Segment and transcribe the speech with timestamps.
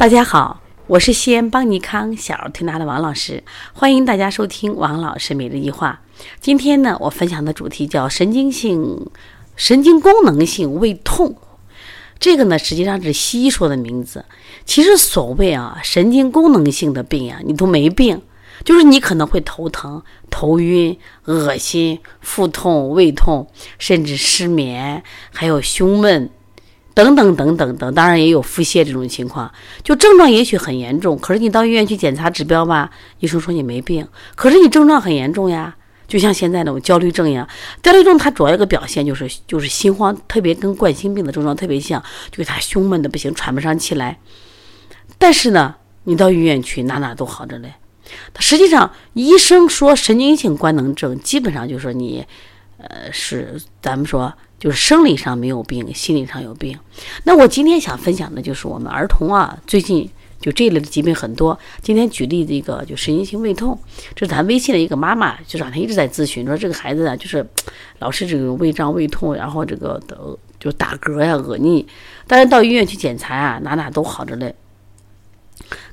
[0.00, 6.00] 大家好，我是西安邦尼康小儿推拿的王老师，欢迎大家收听王老师每日一话。
[6.40, 9.10] 今天呢，我分享的主题叫神经性、
[9.56, 11.36] 神经功能性胃痛。
[12.18, 14.24] 这个呢，实际上是西医说的名字。
[14.64, 18.22] 其实所谓啊，神经功能性的病呀，你都没病，
[18.64, 23.46] 就是你可能会头疼、头晕、恶心、腹痛、胃痛，
[23.78, 26.30] 甚至失眠，还有胸闷。
[26.92, 29.50] 等等等等等，当然也有腹泻这种情况，
[29.82, 32.90] 就症状也许很严重，可是你到医院去检查指标吧，
[33.20, 35.74] 医生说你没病，可是你症状很严重呀，
[36.08, 37.48] 就像现在那种焦虑症一样，
[37.82, 44.18] 焦虑症它主要一个表现就是就是心慌，特别跟冠心病的症状特别像，就是他胸闷的不行，喘不上气来。
[45.16, 47.74] 但是呢，你到医院去哪哪都好着嘞。
[48.40, 52.26] 实际上，医生说神经性官能症，基本上就说你，
[52.78, 54.34] 呃，是咱们说。
[54.60, 56.78] 就是生理上没有病，心理上有病。
[57.24, 61.58] 那我今天想分享的就是我们儿童啊，最近就这一类的疾病很多。
[61.80, 63.76] 今天举例的一个就神经性胃痛，
[64.14, 67.44] 这是咱微信的一个妈妈，就让她一直在咨询，说这个孩子啊，就是
[68.00, 70.18] 老是这个胃胀、胃痛，然后这个的
[70.60, 71.86] 就打嗝呀、恶逆，
[72.26, 74.54] 但是到医院去检查啊，哪哪都好着嘞。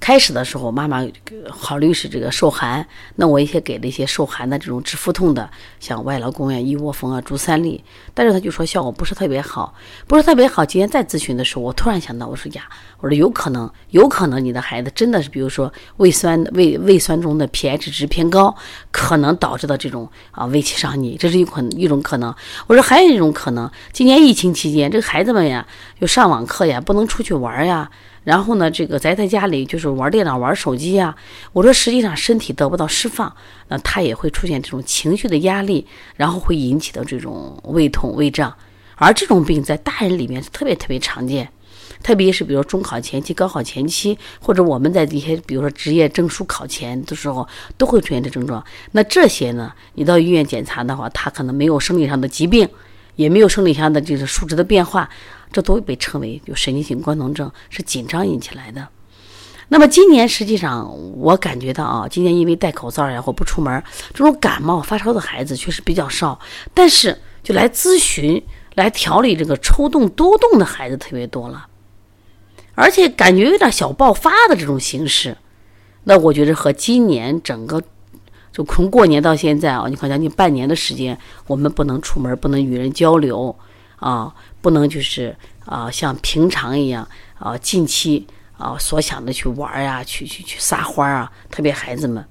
[0.00, 1.02] 开始的时候，妈妈
[1.48, 5.48] 考虑是这个受寒，那我一些给了一些受寒的这种治腹痛的，
[5.80, 9.74] 像外劳宫呀、一窝蜂啊、猪三粒，但是他就说效果不是特别好，
[10.06, 10.64] 不是特别好。
[10.64, 12.64] 今天再咨询的时候，我突然想到，我说呀，
[13.00, 18.54] 我说有可能，有可能你的孩子真的是，比如说胃酸、胃胃酸中的 pH 值偏高，
[18.90, 22.34] 可能导致的这种啊胃气上逆，这是一可一种可能。
[22.66, 25.66] 我说还有一种可能，今年疫情期间，这个孩子们呀，
[26.00, 27.90] 又上网课呀，不能出去玩呀。
[28.24, 31.14] 然后呢，这个宅在家里就是就是玩电脑、玩手机呀。
[31.52, 33.36] 我说，实际上身体得不到释放，
[33.68, 38.56] 那他也会出现这种情绪的压力，然后会引起的这种胃痛、胃胀。
[38.96, 41.46] 而这种病在大人里面是特别特别常见，
[42.02, 47.46] 特别是比如中考前期、高考前期，或者我们在一些比如说职业证书考前的时候，
[47.76, 48.64] 都会出现这症状。
[48.92, 52.66] 那这些呢，你到医院检查的话，他可能没有生理上的疾病，
[53.16, 55.10] 也没有生理上的这个数值的变化。
[55.52, 58.88] 这都会被称为就神经性官能症，是紧张引起来的。
[59.74, 66.38] 那么今年实际上我感觉到啊，今年因为戴口罩呀或不出门，这种感冒发烧的孩子确实比较少。
[66.72, 68.40] 但是就来咨询、
[68.76, 71.66] 来调理这个抽动多动的孩子特别多了，
[72.76, 75.36] 而且感觉有点小爆发的这种形式。
[76.04, 77.82] 那我觉得和今年整个
[78.52, 81.18] 就从过年到现在啊，你看将近半年的时间，
[81.48, 83.56] 我们不能出门，不能与人交流。
[83.96, 85.34] 啊，不能就是
[85.64, 87.08] 啊，像平常一样
[87.38, 92.24] 啊，近期啊所想的去玩呀，去去去撒欢啊，特别孩子们，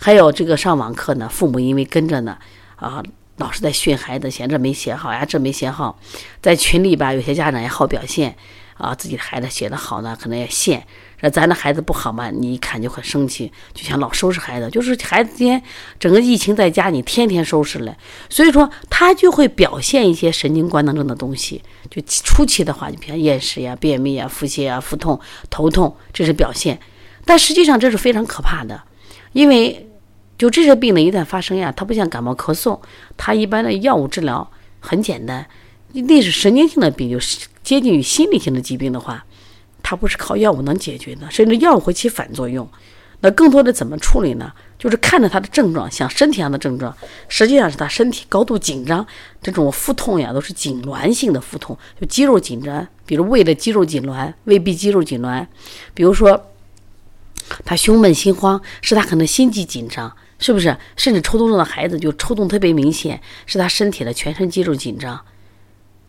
[0.00, 2.38] 还有这个上网课呢，父母因为跟着呢，
[2.76, 3.02] 啊，
[3.36, 5.98] 老是在训孩子，嫌这没写好呀，这没写好，
[6.42, 8.36] 在群里吧，有些家长也好表现。
[8.76, 10.80] 啊，自己的孩子写的好呢，可能也现；
[11.20, 14.68] 说咱的孩子不好嘛，你一看就很生气，就想老收拾孩子。
[14.70, 15.62] 就是孩子今天
[15.98, 17.96] 整个疫情在家，你天天收拾嘞，
[18.28, 21.62] 所以说他就会表现一些神经官能症的东西。
[21.88, 26.78] 就初期的话，就比如厌食呀、便秘啊、腹泻啊、腹痛、头痛，这是表现。
[27.24, 28.82] 但实际上这是非常可怕的，
[29.32, 29.88] 因为
[30.36, 32.80] 就这些病呢，一旦发生呀，它不像感冒咳嗽，
[33.16, 35.46] 它一般的药物治疗很简单。
[36.02, 39.24] 那是神经性的病，就是接近于心理性的疾病的话，
[39.82, 42.68] 它不是靠药物能解决的，甚至药物会起反作用。
[43.20, 44.52] 那更多的怎么处理呢？
[44.78, 46.94] 就是看着他的症状像身体上的症状，
[47.26, 49.06] 实际上是他身体高度紧张，
[49.40, 55.46] 这种腹痛呀都是痉挛性的腹痛，就肌肉紧张，比如胃的肌肉紧挛、胃壁肌肉紧挛，
[55.94, 56.50] 比如说
[57.64, 60.76] 他胸闷心慌，是他可能心悸紧张，是不是？
[60.96, 65.18] 甚至抽动症的孩子就抽动特别明显，是他身体的全身肌肉紧张。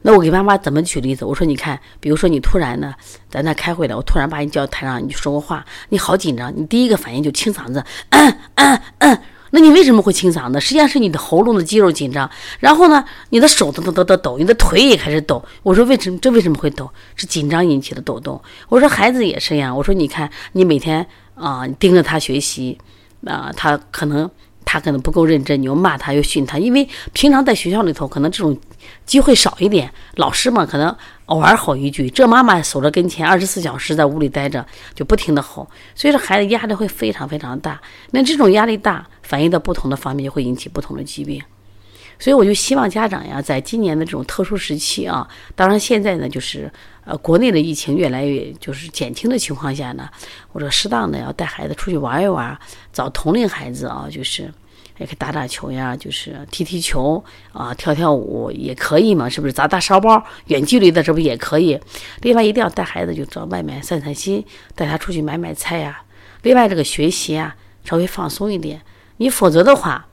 [0.05, 1.25] 那我给妈妈怎么举例子？
[1.25, 2.93] 我说你看，比如说你突然呢，
[3.27, 9.19] 在那开会了，我突然把你叫到台上，你说个话，你好紧张，你第一个反应就清嗓子，嗯嗯嗯。
[9.49, 10.61] 那你为什么会清嗓子？
[10.61, 12.29] 实际上是你的喉咙的肌肉紧张，
[12.59, 15.43] 然后呢，你的手抖抖抖抖抖，你的腿也开始抖。
[15.63, 16.19] 我说为什么？
[16.19, 16.87] 这为什么会抖？
[17.15, 18.39] 是紧张引起的抖动。
[18.69, 19.75] 我说孩子也是一样。
[19.75, 21.03] 我说你看，你每天
[21.33, 22.77] 啊盯着他学习，
[23.25, 24.29] 啊他可能。
[24.65, 28.57] 他可能不够认真，你又骂他又训他，因为平常在学校里头可能这种
[29.05, 30.93] 机会少一点，老师嘛可能
[31.27, 37.79] 偶尔吼一句，这妈妈守着跟前二十四小时在屋里待着，就不停的吼，所以说孩子压力会非常非常大。
[38.11, 41.41] 那这种压力大，反映到不同的方面，就会引起不同的疾病。
[42.17, 46.71] 所以我就希望家长呀，在今年的这种特殊时期啊，当然现在呢，就是
[47.05, 50.09] 呃国内的疫情越来越就是减轻的情况下呢，
[50.51, 52.57] 或者适当的要带孩子出去玩一玩，
[52.93, 54.43] 找同龄孩子啊，就是
[54.97, 59.51] 也可以打打球呀，就是踢踢球啊，跳跳舞也可以嘛，是不是？
[59.51, 61.79] 砸砸沙包，远距离的这不也可以？
[62.21, 66.01] 另外一定要带孩子就到外面散散心，带他出去买买菜呀。
[66.43, 68.81] 另外这个学习啊，稍微放松一点。
[69.17, 70.07] 你否则的话，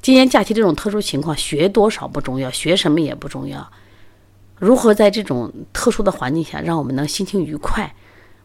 [0.00, 3.70] 今年假期这种特殊情况，学多少不重要，学什么也不重要。
[4.58, 7.94] 如何在这种特殊的环境下，让我们能心情愉快？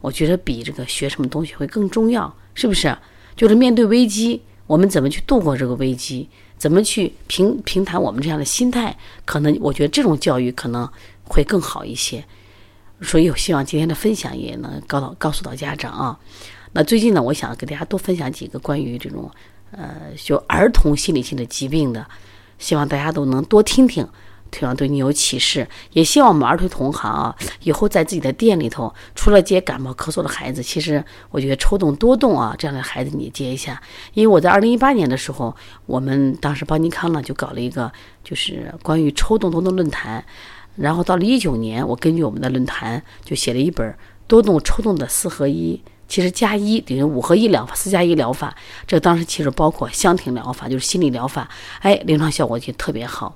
[0.01, 2.95] 我觉得比这个学什么东西会更重要，是不是？
[3.35, 6.29] 就是面对危机，我们怎么去度过这个危机？
[6.57, 8.95] 怎么去平平谈我们这样的心态？
[9.25, 10.87] 可能我觉得这种教育可能
[11.23, 12.23] 会更好一些。
[13.01, 16.19] 所以我希望今天的分享也能告到告诉到家长啊。
[16.73, 19.31] 那最近呢，我想给大家多分享几个关于这种
[19.71, 22.05] 呃就儿童心理性的疾病的，
[22.59, 24.07] 希望大家都能多听听。
[24.55, 33.81] 希望对你有启示，也希望我们儿童同行啊，以后在自己的店里头，除了接感冒咳嗽的孩子，其实我觉得抽动多动啊这样的孩子你接一下。
[34.13, 35.55] 因为我在二零一八年的时候，
[35.87, 37.91] 我们当时邦尼康呢就搞了一个
[38.23, 40.23] 就是关于抽动多动论坛，
[40.75, 43.97] 然后到了一九年，我根据我们的论坛就写了一本
[44.27, 45.81] 多动抽动的四合一，
[46.13, 48.55] 其实加一等于五合一疗法，四加一疗法。
[48.85, 51.49] 这当时其实包括香庭疗法，就是心理疗法，
[51.79, 53.35] 哎，临床效果就特别好。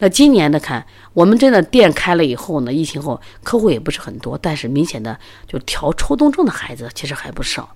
[0.00, 7.74] 那今年的看，我们真的店开了以后呢，疫情后客户也不是很多，但是明显的就调抽动症的孩子其实还不少，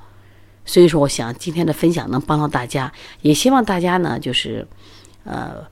[0.66, 2.92] 所以说我想今天的分享能帮到大家，
[3.22, 4.68] 也希望大家呢就是，
[5.24, 5.64] 呃，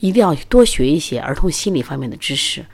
[0.00, 2.66] 一定要多学一些儿童心理方面的知识，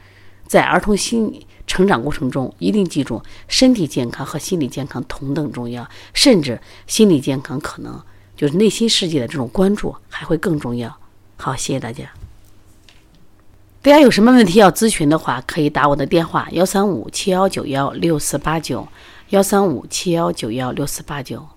[0.47, 8.01] 在儿童心成长过程中，一定记住身体健康和心理健康同等重要，甚至心理健康可能
[8.37, 10.97] 就是内心世界的这种关注还会更重要。
[11.37, 12.05] 好，谢谢大家。
[13.83, 18.89] 大家有什么问题要咨询的话，可以打我的电话幺三五七幺九幺六四八九，
[19.31, 21.54] 幺三五七幺九幺六四八九。